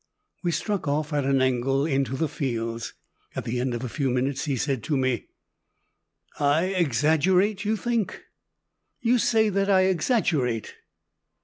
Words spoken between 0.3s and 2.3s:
We struck off at an angle into the